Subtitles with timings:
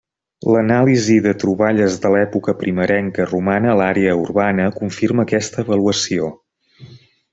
[0.53, 6.33] L'anàlisi de troballes de l'època primerenca romana a l'àrea urbana, confirma aquesta avaluació.